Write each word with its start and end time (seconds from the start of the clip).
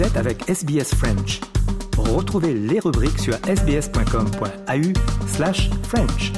Avec 0.00 0.48
SBS 0.48 0.94
French. 0.94 1.40
Retrouvez 1.98 2.54
les 2.54 2.80
rubriques 2.80 3.18
sur 3.18 3.34
sbs.com.au 3.34 5.26
slash 5.26 5.68
French. 5.82 6.32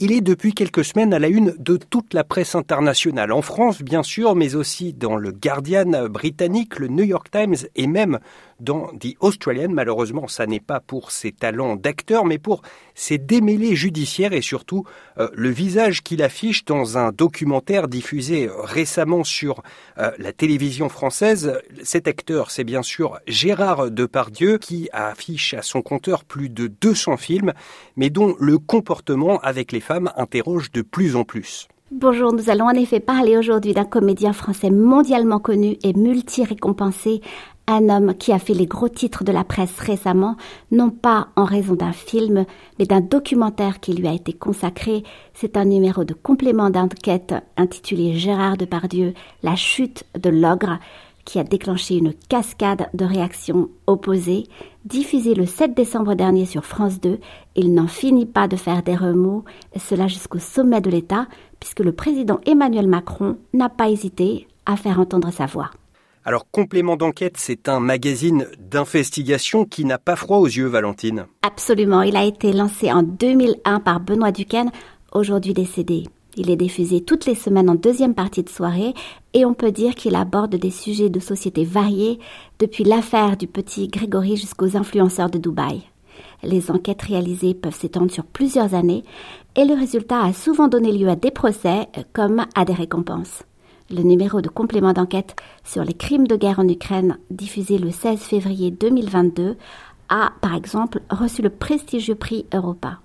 Il 0.00 0.10
est 0.10 0.22
depuis 0.22 0.52
quelques 0.52 0.84
semaines 0.84 1.14
à 1.14 1.20
la 1.20 1.28
une 1.28 1.54
de 1.56 1.76
toute 1.76 2.14
la 2.14 2.24
presse 2.24 2.56
internationale, 2.56 3.30
en 3.30 3.42
France 3.42 3.80
bien 3.82 4.02
sûr, 4.02 4.34
mais 4.34 4.56
aussi 4.56 4.92
dans 4.92 5.14
le 5.14 5.30
Guardian 5.30 6.08
britannique, 6.08 6.80
le 6.80 6.88
New 6.88 7.04
York 7.04 7.30
Times 7.30 7.68
et 7.76 7.86
même 7.86 8.18
dans 8.60 8.88
The 8.98 9.16
Australian. 9.20 9.70
Malheureusement, 9.70 10.28
ça 10.28 10.46
n'est 10.46 10.60
pas 10.60 10.80
pour 10.80 11.10
ses 11.10 11.32
talents 11.32 11.76
d'acteur, 11.76 12.24
mais 12.24 12.38
pour 12.38 12.62
ses 12.94 13.18
démêlés 13.18 13.76
judiciaires 13.76 14.32
et 14.32 14.42
surtout 14.42 14.84
euh, 15.18 15.28
le 15.34 15.50
visage 15.50 16.02
qu'il 16.02 16.22
affiche 16.22 16.64
dans 16.64 16.98
un 16.98 17.12
documentaire 17.12 17.88
diffusé 17.88 18.48
récemment 18.62 19.24
sur 19.24 19.62
euh, 19.98 20.10
la 20.18 20.32
télévision 20.32 20.88
française. 20.88 21.60
Cet 21.82 22.08
acteur, 22.08 22.50
c'est 22.50 22.64
bien 22.64 22.82
sûr 22.82 23.18
Gérard 23.26 23.90
Depardieu, 23.90 24.58
qui 24.58 24.88
affiche 24.92 25.54
à 25.54 25.62
son 25.62 25.82
compteur 25.82 26.24
plus 26.24 26.48
de 26.48 26.66
200 26.66 27.16
films, 27.16 27.52
mais 27.96 28.10
dont 28.10 28.34
le 28.38 28.58
comportement 28.58 29.38
avec 29.40 29.72
les 29.72 29.80
femmes 29.80 30.10
interroge 30.16 30.70
de 30.72 30.82
plus 30.82 31.16
en 31.16 31.24
plus. 31.24 31.68
Bonjour, 31.92 32.32
nous 32.32 32.50
allons 32.50 32.66
en 32.66 32.74
effet 32.74 33.00
parler 33.00 33.36
aujourd'hui 33.36 33.74
d'un 33.74 33.84
comédien 33.84 34.32
français 34.32 34.70
mondialement 34.70 35.40
connu 35.40 35.76
et 35.82 35.92
multi-récompensé, 35.92 37.20
un 37.70 37.88
homme 37.88 38.14
qui 38.14 38.32
a 38.32 38.38
fait 38.38 38.54
les 38.54 38.66
gros 38.66 38.88
titres 38.88 39.24
de 39.24 39.32
la 39.32 39.44
presse 39.44 39.78
récemment, 39.78 40.36
non 40.70 40.90
pas 40.90 41.28
en 41.36 41.44
raison 41.44 41.74
d'un 41.74 41.92
film, 41.92 42.44
mais 42.78 42.86
d'un 42.86 43.00
documentaire 43.00 43.80
qui 43.80 43.92
lui 43.92 44.08
a 44.08 44.12
été 44.12 44.32
consacré. 44.32 45.04
C'est 45.34 45.56
un 45.56 45.64
numéro 45.64 46.04
de 46.04 46.14
complément 46.14 46.70
d'enquête 46.70 47.34
intitulé 47.56 48.14
Gérard 48.14 48.56
Depardieu, 48.56 49.14
La 49.42 49.56
chute 49.56 50.04
de 50.18 50.30
l'ogre, 50.30 50.78
qui 51.24 51.38
a 51.38 51.44
déclenché 51.44 51.96
une 51.96 52.14
cascade 52.28 52.88
de 52.94 53.04
réactions 53.04 53.68
opposées. 53.86 54.44
Diffusé 54.84 55.34
le 55.34 55.46
7 55.46 55.74
décembre 55.74 56.14
dernier 56.14 56.46
sur 56.46 56.64
France 56.64 57.00
2, 57.00 57.18
il 57.54 57.74
n'en 57.74 57.86
finit 57.86 58.26
pas 58.26 58.48
de 58.48 58.56
faire 58.56 58.82
des 58.82 58.96
remous, 58.96 59.44
cela 59.76 60.08
jusqu'au 60.08 60.38
sommet 60.38 60.80
de 60.80 60.90
l'État, 60.90 61.26
puisque 61.60 61.80
le 61.80 61.92
président 61.92 62.40
Emmanuel 62.46 62.88
Macron 62.88 63.36
n'a 63.52 63.68
pas 63.68 63.90
hésité 63.90 64.48
à 64.66 64.76
faire 64.76 64.98
entendre 64.98 65.30
sa 65.30 65.46
voix. 65.46 65.70
Alors, 66.24 66.44
Complément 66.50 66.96
d'enquête, 66.96 67.36
c'est 67.38 67.68
un 67.68 67.80
magazine 67.80 68.46
d'investigation 68.58 69.64
qui 69.64 69.86
n'a 69.86 69.96
pas 69.96 70.16
froid 70.16 70.36
aux 70.36 70.46
yeux, 70.46 70.66
Valentine. 70.66 71.24
Absolument. 71.42 72.02
Il 72.02 72.16
a 72.16 72.24
été 72.24 72.52
lancé 72.52 72.92
en 72.92 73.02
2001 73.02 73.80
par 73.80 74.00
Benoît 74.00 74.30
Duquesne, 74.30 74.70
aujourd'hui 75.12 75.54
décédé. 75.54 76.04
Il 76.36 76.50
est 76.50 76.56
diffusé 76.56 77.00
toutes 77.00 77.24
les 77.24 77.34
semaines 77.34 77.70
en 77.70 77.74
deuxième 77.74 78.14
partie 78.14 78.42
de 78.42 78.50
soirée 78.50 78.94
et 79.32 79.46
on 79.46 79.54
peut 79.54 79.72
dire 79.72 79.94
qu'il 79.94 80.14
aborde 80.14 80.54
des 80.56 80.70
sujets 80.70 81.08
de 81.08 81.20
société 81.20 81.64
variés, 81.64 82.18
depuis 82.58 82.84
l'affaire 82.84 83.36
du 83.36 83.46
petit 83.46 83.88
Grégory 83.88 84.36
jusqu'aux 84.36 84.76
influenceurs 84.76 85.30
de 85.30 85.38
Dubaï. 85.38 85.82
Les 86.42 86.70
enquêtes 86.70 87.02
réalisées 87.02 87.54
peuvent 87.54 87.74
s'étendre 87.74 88.10
sur 88.10 88.24
plusieurs 88.24 88.74
années 88.74 89.04
et 89.56 89.64
le 89.64 89.74
résultat 89.74 90.22
a 90.22 90.32
souvent 90.32 90.68
donné 90.68 90.92
lieu 90.92 91.08
à 91.08 91.16
des 91.16 91.30
procès 91.30 91.88
comme 92.12 92.44
à 92.54 92.64
des 92.64 92.74
récompenses. 92.74 93.42
Le 93.90 94.02
numéro 94.02 94.40
de 94.40 94.48
complément 94.48 94.92
d'enquête 94.92 95.34
sur 95.64 95.82
les 95.82 95.94
crimes 95.94 96.28
de 96.28 96.36
guerre 96.36 96.60
en 96.60 96.68
Ukraine, 96.68 97.18
diffusé 97.30 97.76
le 97.76 97.90
16 97.90 98.20
février 98.20 98.70
2022, 98.70 99.56
a, 100.08 100.32
par 100.40 100.54
exemple, 100.54 101.00
reçu 101.10 101.42
le 101.42 101.50
prestigieux 101.50 102.14
prix 102.14 102.46
Europa. 102.54 103.00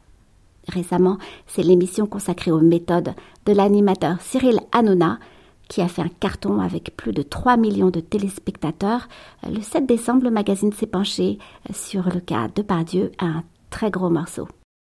Récemment, 0.67 1.17
c'est 1.47 1.63
l'émission 1.63 2.05
consacrée 2.05 2.51
aux 2.51 2.61
méthodes 2.61 3.13
de 3.45 3.53
l'animateur 3.53 4.21
Cyril 4.21 4.59
Hanouna 4.71 5.19
qui 5.67 5.81
a 5.81 5.87
fait 5.87 6.03
un 6.03 6.09
carton 6.19 6.59
avec 6.59 6.95
plus 6.95 7.11
de 7.11 7.23
3 7.23 7.57
millions 7.57 7.89
de 7.89 7.99
téléspectateurs. 7.99 9.07
Le 9.49 9.61
7 9.61 9.87
décembre, 9.87 10.23
le 10.23 10.29
magazine 10.29 10.71
s'est 10.71 10.85
penché 10.85 11.39
sur 11.73 12.03
le 12.13 12.19
cas 12.19 12.47
de 12.53 12.61
Pardieu, 12.61 13.11
un 13.19 13.43
très 13.71 13.89
gros 13.89 14.11
morceau. 14.11 14.47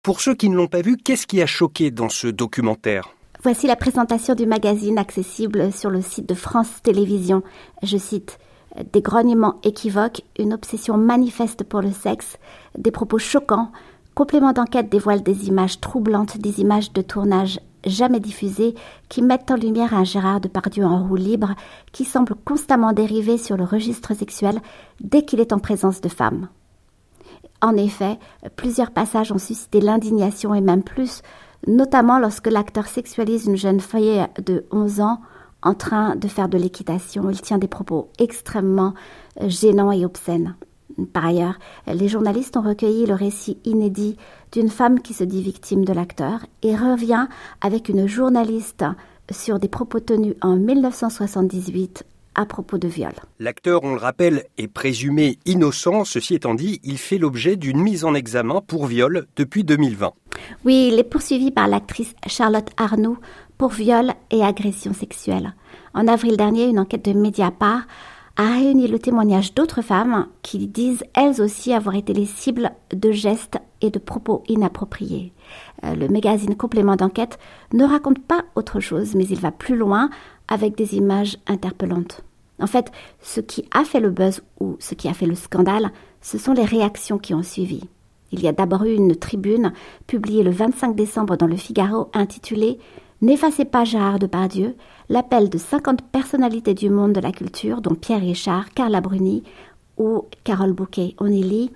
Pour 0.04 0.22
ceux 0.22 0.36
qui 0.36 0.50
ne 0.50 0.56
l'ont 0.56 0.68
pas 0.68 0.82
vu, 0.82 0.98
qu'est-ce 0.98 1.26
qui 1.26 1.42
a 1.42 1.48
choqué 1.48 1.90
dans 1.90 2.10
ce 2.10 2.28
documentaire? 2.28 3.10
Voici 3.42 3.68
la 3.68 3.78
présentation 3.78 4.36
du 4.36 4.46
magazine 4.46 4.98
accessible 4.98 5.72
sur 5.72 5.90
le 5.90 6.02
site 6.02 6.28
de 6.28 6.34
France 6.34 6.82
Télévisions. 6.84 7.42
Je 7.82 7.96
cite 7.96 8.38
des 8.92 9.02
grognements 9.02 9.62
équivoques, 9.64 10.24
une 10.38 10.54
obsession 10.54 10.98
manifeste 10.98 11.64
pour 11.64 11.82
le 11.82 11.92
sexe, 11.92 12.36
des 12.78 12.92
propos 12.92 13.18
choquants, 13.18 13.72
complément 14.14 14.52
d'enquête 14.52 14.90
dévoile 14.90 15.24
des 15.24 15.48
images 15.48 15.80
troublantes, 15.80 16.38
des 16.38 16.60
images 16.60 16.92
de 16.92 17.02
tournage 17.02 17.62
jamais 17.86 18.20
diffusées 18.20 18.76
qui 19.08 19.22
mettent 19.22 19.52
en 19.52 19.56
lumière 19.56 19.94
un 19.94 20.04
Gérard 20.04 20.42
Depardieu 20.42 20.84
en 20.84 21.08
roue 21.08 21.16
libre 21.16 21.56
qui 21.94 22.04
semble 22.04 22.36
constamment 22.36 22.92
dériver 22.92 23.38
sur 23.38 23.56
le 23.56 23.64
registre 23.64 24.14
sexuel 24.14 24.60
dès 25.00 25.24
qu'il 25.24 25.40
est 25.40 25.54
en 25.54 25.60
présence 25.60 26.02
de 26.02 26.10
femmes. 26.10 26.50
En 27.62 27.76
effet, 27.76 28.18
plusieurs 28.56 28.92
passages 28.92 29.32
ont 29.32 29.38
suscité 29.38 29.82
l'indignation 29.82 30.54
et 30.54 30.62
même 30.62 30.84
plus 30.84 31.22
notamment 31.68 32.20
lorsque 32.20 32.48
l'acteur 32.48 32.88
sexualise 32.88 33.46
une 33.46 33.58
jeune 33.58 33.82
fille 33.82 34.26
de 34.46 34.66
11 34.72 35.02
ans 35.02 35.20
en 35.62 35.74
train 35.74 36.16
de 36.16 36.28
faire 36.28 36.50
de 36.50 36.58
l'équitation. 36.58 37.30
Il 37.30 37.42
tient 37.42 37.58
des 37.58 37.68
propos 37.68 38.10
extrêmement 38.18 38.94
euh, 39.42 39.50
gênants 39.50 39.92
et 39.92 40.06
obscènes. 40.06 40.56
Par 41.14 41.26
ailleurs, 41.26 41.60
les 41.88 42.08
journalistes 42.08 42.58
ont 42.58 42.62
recueilli 42.62 43.06
le 43.06 43.14
récit 43.14 43.58
inédit 43.64 44.18
d'une 44.52 44.70
femme 44.70 45.02
qui 45.02 45.14
se 45.14 45.24
dit 45.24 45.42
victime 45.42 45.86
de 45.86 45.94
l'acteur 45.94 46.46
et 46.62 46.76
revient 46.76 47.28
avec 47.62 47.90
une 47.90 48.08
journaliste 48.08 48.84
sur 49.32 49.60
des 49.60 49.68
propos 49.68 50.00
tenus 50.00 50.36
en 50.42 50.56
1978 50.56 52.04
à 52.40 52.46
propos 52.46 52.78
de 52.78 52.88
viol. 52.88 53.12
L'acteur, 53.40 53.84
on 53.84 53.92
le 53.92 54.00
rappelle, 54.00 54.46
est 54.58 54.70
présumé 54.70 55.38
innocent. 55.46 56.06
Ceci 56.06 56.36
étant 56.36 56.56
dit, 56.56 56.80
il 56.84 56.98
fait 56.98 57.18
l'objet 57.18 57.58
d'une 57.58 57.82
mise 57.82 58.06
en 58.06 58.14
examen 58.14 58.62
pour 58.66 58.86
viol 58.86 59.28
depuis 59.36 59.66
2020. 59.66 60.14
Oui, 60.64 60.90
il 60.90 60.98
est 60.98 61.04
poursuivi 61.04 61.52
par 61.52 61.68
l'actrice 61.68 62.16
Charlotte 62.28 62.70
Arnoux 62.78 63.18
pour 63.58 63.72
viol 63.72 64.14
et 64.32 64.42
agression 64.42 64.94
sexuelle. 64.94 65.54
En 65.94 66.08
avril 66.08 66.38
dernier, 66.38 66.68
une 66.68 66.80
enquête 66.80 67.04
de 67.04 67.12
Mediapart 67.12 67.86
a 68.38 68.54
réuni 68.54 68.88
le 68.88 69.00
témoignage 69.00 69.54
d'autres 69.54 69.82
femmes 69.82 70.28
qui 70.42 70.66
disent 70.68 71.04
elles 71.14 71.42
aussi 71.42 71.74
avoir 71.74 71.96
été 71.96 72.14
les 72.14 72.26
cibles 72.26 72.72
de 72.94 73.12
gestes 73.12 73.58
et 73.82 73.90
de 73.90 74.00
propos 74.00 74.44
inappropriés. 74.48 75.34
Euh, 75.84 75.94
le 75.94 76.08
magazine 76.08 76.56
Complément 76.56 76.96
d'enquête 76.96 77.38
ne 77.74 77.84
raconte 77.84 78.20
pas 78.20 78.46
autre 78.56 78.80
chose, 78.80 79.14
mais 79.14 79.26
il 79.26 79.42
va 79.42 79.52
plus 79.52 79.76
loin 79.76 80.10
avec 80.48 80.78
des 80.78 80.96
images 80.96 81.38
interpellantes. 81.48 82.24
En 82.62 82.68
fait, 82.68 82.92
ce 83.22 83.40
qui 83.42 83.66
a 83.72 83.84
fait 83.84 84.00
le 84.00 84.10
buzz 84.10 84.42
ou 84.60 84.76
ce 84.80 84.96
qui 84.96 85.08
a 85.08 85.14
fait 85.14 85.26
le 85.26 85.36
scandale, 85.36 85.92
ce 86.22 86.38
sont 86.38 86.54
les 86.54 86.66
réactions 86.66 87.18
qui 87.18 87.34
ont 87.34 87.44
suivi. 87.44 87.82
Il 88.32 88.42
y 88.42 88.48
a 88.48 88.52
d'abord 88.52 88.84
eu 88.84 88.94
une 88.94 89.16
tribune 89.16 89.74
publiée 90.06 90.44
le 90.44 90.52
25 90.52 90.96
décembre 90.96 91.36
dans 91.38 91.48
le 91.48 91.56
Figaro 91.56 92.10
intitulée 92.14 92.80
N'effacez 93.22 93.66
pas 93.66 93.84
Gérard 93.84 94.18
Depardieu, 94.18 94.76
l'appel 95.10 95.50
de 95.50 95.58
50 95.58 96.04
personnalités 96.04 96.74
du 96.74 96.90
monde 96.90 97.12
de 97.12 97.20
la 97.20 97.34
culture, 97.34 97.82
dont 97.82 97.96
Pierre 97.96 98.22
Richard, 98.22 98.72
Carla 98.74 99.02
Bruni 99.02 99.44
ou 99.98 100.26
Carole 100.46 100.72
Bouquet. 100.72 101.16
On 101.20 101.28
y 101.28 101.44
lit 101.44 101.72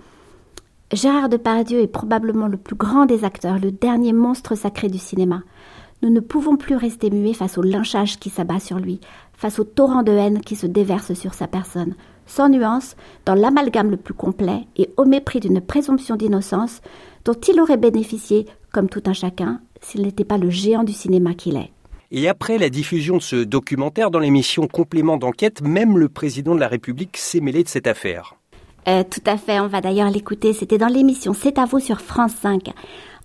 Gérard 0.94 1.28
Depardieu 1.28 1.82
est 1.82 1.88
probablement 1.88 2.48
le 2.48 2.56
plus 2.56 2.78
grand 2.78 3.06
des 3.06 3.26
acteurs, 3.26 3.60
le 3.60 3.72
dernier 3.72 4.14
monstre 4.14 4.56
sacré 4.56 4.88
du 4.88 5.00
cinéma. 5.00 5.42
Nous 6.02 6.10
ne 6.10 6.22
pouvons 6.22 6.56
plus 6.56 6.76
rester 6.76 7.10
muets 7.10 7.34
face 7.34 7.58
au 7.58 7.62
lynchage 7.62 8.20
qui 8.20 8.30
s'abat 8.30 8.60
sur 8.60 8.80
lui, 8.80 9.02
face 9.36 9.60
au 9.60 9.64
torrent 9.64 10.04
de 10.04 10.12
haine 10.12 10.42
qui 10.42 10.56
se 10.56 10.68
déverse 10.68 11.14
sur 11.14 11.34
sa 11.34 11.48
personne, 11.48 11.96
sans 12.26 12.50
nuance, 12.50 12.96
dans 13.26 13.36
l'amalgame 13.36 13.92
le 13.92 13.98
plus 13.98 14.14
complet 14.14 14.68
et 14.78 14.90
au 14.98 15.06
mépris 15.06 15.40
d'une 15.40 15.62
présomption 15.62 16.16
d'innocence 16.16 16.82
dont 17.26 17.34
il 17.34 17.60
aurait 17.60 17.78
bénéficié, 17.78 18.46
comme 18.72 18.90
tout 18.90 19.04
un 19.06 19.14
chacun, 19.14 19.62
s'il 19.82 20.04
n'était 20.04 20.24
pas 20.24 20.38
le 20.38 20.50
géant 20.50 20.84
du 20.84 20.94
cinéma 20.94 21.34
qu'il 21.34 21.58
est. 21.58 21.72
Et 22.12 22.30
après 22.30 22.58
la 22.58 22.70
diffusion 22.70 23.18
de 23.18 23.22
ce 23.24 23.38
documentaire 23.38 24.12
dans 24.12 24.20
l'émission 24.20 24.68
Complément 24.68 25.18
d'enquête, 25.18 25.62
même 25.62 25.98
le 25.98 26.10
président 26.10 26.54
de 26.54 26.60
la 26.60 26.68
République 26.68 27.18
s'est 27.18 27.40
mêlé 27.40 27.64
de 27.64 27.70
cette 27.70 27.88
affaire. 27.88 28.36
Euh, 28.88 29.04
tout 29.04 29.24
à 29.26 29.38
fait, 29.38 29.60
on 29.60 29.68
va 29.68 29.82
d'ailleurs 29.82 30.12
l'écouter. 30.12 30.54
C'était 30.54 30.78
dans 30.78 30.88
l'émission 30.88 31.34
C'est 31.34 31.58
à 31.58 31.66
vous 31.66 31.80
sur 31.80 32.02
France 32.02 32.34
5. 32.42 32.70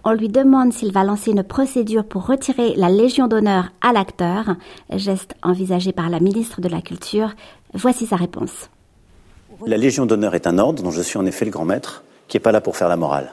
On 0.05 0.13
lui 0.13 0.29
demande 0.29 0.73
s'il 0.73 0.93
va 0.93 1.03
lancer 1.03 1.33
une 1.33 1.43
procédure 1.43 2.05
pour 2.05 2.27
retirer 2.27 2.75
la 2.77 2.89
Légion 2.89 3.27
d'honneur 3.27 3.73
à 3.81 3.93
l'acteur, 3.93 4.57
geste 4.91 5.35
envisagé 5.43 5.93
par 5.93 6.09
la 6.09 6.21
ministre 6.21 6.61
de 6.61 6.69
la 6.69 6.81
Culture. 6.81 7.35
Voici 7.75 8.07
sa 8.07 8.17
réponse. 8.17 8.71
La 9.67 9.77
Légion 9.77 10.07
d'honneur 10.07 10.35
est 10.35 10.47
un 10.47 10.59
ordre 10.59 10.83
dont 10.83 10.93
je 10.93 11.03
suis 11.03 11.19
en 11.19 11.27
effet 11.27 11.45
le 11.45 11.51
grand 11.51 11.65
maître, 11.65 12.05
qui 12.29 12.37
n'est 12.37 12.41
pas 12.41 12.53
là 12.53 12.61
pour 12.61 12.77
faire 12.77 12.89
la 12.89 12.97
morale. 12.97 13.33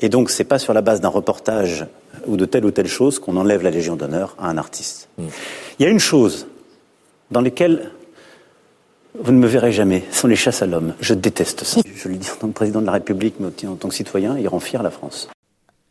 Et 0.00 0.08
donc, 0.08 0.30
ce 0.30 0.42
n'est 0.42 0.48
pas 0.48 0.58
sur 0.58 0.72
la 0.72 0.80
base 0.80 1.00
d'un 1.00 1.08
reportage 1.08 1.86
ou 2.26 2.36
de 2.36 2.46
telle 2.46 2.64
ou 2.64 2.70
telle 2.70 2.88
chose 2.88 3.18
qu'on 3.18 3.36
enlève 3.36 3.62
la 3.62 3.70
Légion 3.70 3.96
d'honneur 3.96 4.34
à 4.38 4.48
un 4.48 4.56
artiste. 4.56 5.08
Il 5.18 5.26
y 5.80 5.84
a 5.84 5.88
une 5.88 6.00
chose 6.00 6.46
dans 7.30 7.42
laquelle 7.42 7.90
vous 9.20 9.30
ne 9.30 9.38
me 9.38 9.46
verrez 9.46 9.72
jamais, 9.72 10.02
ce 10.10 10.20
sont 10.20 10.28
les 10.28 10.36
chasses 10.36 10.62
à 10.62 10.66
l'homme. 10.66 10.94
Je 11.00 11.14
déteste 11.14 11.64
ça. 11.64 11.80
Je 11.94 12.08
le 12.08 12.16
dis 12.16 12.30
en 12.30 12.36
tant 12.36 12.48
que 12.48 12.54
président 12.54 12.80
de 12.80 12.86
la 12.86 12.92
République, 12.92 13.36
mais 13.38 13.46
en 13.68 13.76
tant 13.76 13.88
que 13.88 13.94
citoyen, 13.94 14.36
il 14.38 14.48
rend 14.48 14.58
fier 14.58 14.82
la 14.82 14.90
France. 14.90 15.28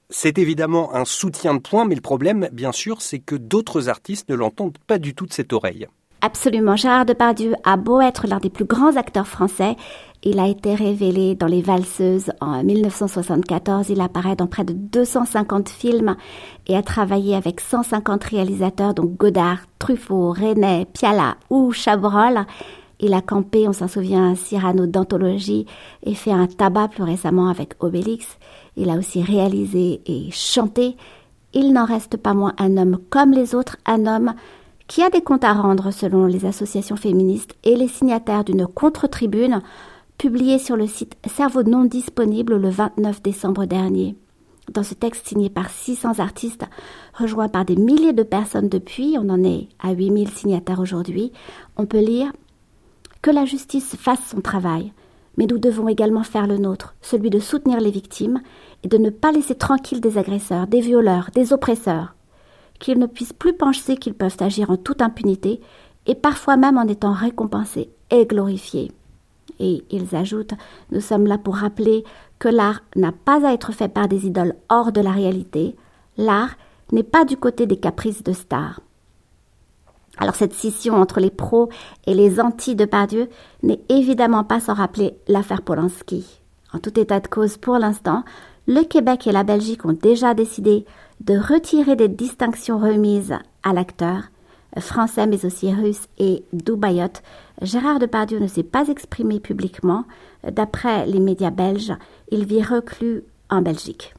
C'est 0.10 0.38
évidemment 0.38 0.94
un 0.94 1.06
soutien 1.06 1.56
de 1.56 1.60
point, 1.60 1.86
mais 1.86 1.96
le 1.96 2.02
problème, 2.02 2.50
bien 2.52 2.72
sûr, 2.72 3.02
c'est 3.02 3.20
que 3.20 3.36
d'autres 3.36 3.90
artistes 3.90 4.30
ne 4.30 4.36
l'entendent 4.36 4.78
pas 4.86 5.00
du 5.00 5.16
tout 5.16 5.26
de 5.26 5.34
cette 5.34 5.54
oreille. 5.54 5.88
Absolument. 6.22 6.76
Gérard 6.76 7.06
Depardieu 7.06 7.54
a 7.66 7.76
beau 7.76 8.00
être 8.00 8.28
l'un 8.28 8.40
des 8.40 8.50
plus 8.50 8.66
grands 8.66 8.96
acteurs 8.96 9.28
français, 9.28 9.76
il 10.26 10.40
a 10.40 10.48
été 10.48 10.74
révélé 10.74 11.36
dans 11.36 11.48
Les 11.48 11.62
Valseuses 11.62 12.32
en 12.40 12.64
1974. 12.64 13.90
Il 13.90 14.00
apparaît 14.00 14.38
dans 14.38 14.48
près 14.48 14.64
de 14.64 14.72
250 14.72 15.68
films 15.68 16.16
et 16.66 16.78
a 16.78 16.82
travaillé 16.82 17.36
avec 17.36 17.60
150 17.60 18.24
réalisateurs, 18.24 18.94
dont 18.94 19.04
Godard, 19.06 19.60
Truffaut, 19.80 20.32
René, 20.32 20.86
Piala 20.94 21.36
ou 21.50 21.74
Chabrol. 21.74 22.46
Il 23.06 23.14
a 23.14 23.22
campé, 23.22 23.68
on 23.68 23.74
s'en 23.74 23.90
souvient, 23.90 24.34
Cyrano 24.34 24.86
d'anthologie 24.86 25.66
et 26.04 26.16
fait 26.16 26.32
un 26.32 26.48
tabac 26.48 26.88
plus 26.88 27.04
récemment 27.04 27.50
avec 27.50 27.74
Obélix. 27.82 28.38
Il 28.78 28.90
a 28.90 28.96
aussi 28.96 29.22
réalisé 29.22 30.00
et 30.06 30.32
chanté. 30.32 30.96
Il 31.54 31.74
n'en 31.74 31.84
reste 31.84 32.16
pas 32.16 32.34
moins 32.34 32.54
un 32.58 32.78
homme 32.78 33.00
comme 33.10 33.34
les 33.34 33.56
autres, 33.56 33.76
un 33.86 34.06
homme 34.06 34.34
qui 34.88 35.04
a 35.04 35.10
des 35.10 35.20
comptes 35.20 35.44
à 35.44 35.52
rendre 35.52 35.92
selon 35.92 36.28
les 36.28 36.46
associations 36.46 36.96
féministes 36.96 37.56
et 37.66 37.76
les 37.76 37.90
signataires 37.90 38.46
d'une 38.46 38.68
contre-tribune 38.68 39.62
publiée 40.18 40.58
sur 40.58 40.78
le 40.78 40.88
site 40.88 41.18
Cerveau 41.28 41.64
non 41.64 41.84
disponible 41.84 42.56
le 42.56 42.70
29 42.70 43.22
décembre 43.22 43.66
dernier. 43.66 44.16
Dans 44.72 44.84
ce 44.84 44.94
texte 44.94 45.28
signé 45.28 45.50
par 45.50 45.70
600 45.70 46.20
artistes, 46.20 46.64
rejoint 47.14 47.50
par 47.50 47.66
des 47.66 47.76
milliers 47.76 48.14
de 48.14 48.24
personnes 48.24 48.70
depuis, 48.70 49.18
on 49.20 49.28
en 49.28 49.44
est 49.44 49.68
à 49.82 49.92
8000 49.92 50.30
signataires 50.30 50.80
aujourd'hui, 50.80 51.34
on 51.76 51.86
peut 51.86 52.00
lire 52.00 52.32
que 53.24 53.32
la 53.32 53.46
justice 53.46 53.96
fasse 53.96 54.30
son 54.30 54.42
travail, 54.42 54.94
mais 55.38 55.48
nous 55.48 55.58
devons 55.58 55.88
également 55.88 56.24
faire 56.24 56.46
le 56.46 56.58
nôtre, 56.58 56.94
celui 57.02 57.32
de 57.32 57.40
soutenir 57.40 57.80
les 57.80 57.90
victimes 57.90 58.42
et 58.84 58.88
de 58.88 58.98
ne 59.00 59.10
pas 59.10 59.32
laisser 59.32 59.56
tranquilles 59.56 60.02
des 60.02 60.20
agresseurs, 60.20 60.68
des 60.68 60.82
violeurs, 60.82 61.32
des 61.34 61.54
oppresseurs 61.54 62.14
qu'ils 62.84 63.00
ne 63.00 63.06
puissent 63.06 63.34
plus 63.34 63.54
penser 63.54 63.96
qu'ils 63.96 64.14
peuvent 64.14 64.36
agir 64.40 64.70
en 64.70 64.76
toute 64.76 65.02
impunité 65.02 65.62
et 66.06 66.16
parfois 66.16 66.58
même 66.58 66.78
en 66.78 66.84
étant 66.84 67.14
récompensés 67.14 67.90
et 68.12 68.26
glorifiés. 68.26 68.92
Et 69.60 69.86
ils 69.90 70.16
ajoutent 70.16 70.56
Nous 70.92 71.00
sommes 71.00 71.26
là 71.26 71.38
pour 71.38 71.56
rappeler 71.56 72.04
que 72.40 72.50
l'art 72.50 72.82
n'a 72.98 73.14
pas 73.14 73.48
à 73.48 73.54
être 73.54 73.72
fait 73.72 73.88
par 73.88 74.10
des 74.10 74.26
idoles 74.26 74.56
hors 74.68 74.92
de 74.92 75.00
la 75.00 75.12
réalité. 75.12 75.78
L'art 76.18 76.56
n'est 76.92 77.04
pas 77.04 77.24
du 77.24 77.38
côté 77.38 77.68
des 77.68 77.78
caprices 77.78 78.24
de 78.24 78.34
stars. 78.34 78.82
Alors 80.18 80.36
cette 80.36 80.54
scission 80.54 80.96
entre 80.96 81.20
les 81.20 81.32
pros 81.32 81.70
et 82.06 82.14
les 82.14 82.40
anti 82.40 82.76
de 82.76 82.86
Pardieu 82.86 83.30
n'est 83.64 83.82
évidemment 83.90 84.44
pas 84.44 84.60
sans 84.60 84.74
rappeler 84.74 85.16
l'affaire 85.28 85.62
Polanski. 85.62 86.42
En 86.72 86.80
tout 86.80 87.00
état 87.00 87.20
de 87.20 87.28
cause, 87.28 87.58
pour 87.58 87.78
l'instant, 87.78 88.24
le 88.68 88.84
Québec 88.84 89.28
et 89.28 89.32
la 89.32 89.44
Belgique 89.44 89.86
ont 89.86 89.94
déjà 89.94 90.34
décidé 90.34 90.86
de 91.22 91.38
retirer 91.38 91.96
des 91.96 92.08
distinctions 92.08 92.80
remises 92.80 93.36
à 93.64 93.74
l'acteur 93.74 94.24
français 94.80 95.28
mais 95.28 95.46
aussi 95.46 95.74
russe 95.74 96.08
et 96.18 96.44
doubayote. 96.54 97.22
Gérard 97.62 98.00
Depardieu 98.00 98.40
ne 98.40 98.48
s'est 98.48 98.64
pas 98.64 98.88
exprimé 98.88 99.40
publiquement. 99.40 100.06
D'après 100.50 101.06
les 101.06 101.20
médias 101.20 101.52
belges, 101.52 101.94
il 102.32 102.46
vit 102.46 102.64
reclus 102.64 103.24
en 103.50 103.62
Belgique. 103.62 104.14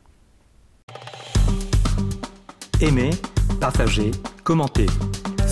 Aimez, 2.80 3.10
partagez, 3.60 4.10
commentez. 4.42 4.86